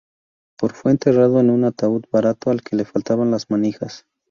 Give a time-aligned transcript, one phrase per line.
[0.57, 4.07] Poe fue enterrado en un ataúd barato al que le faltaban las manijas.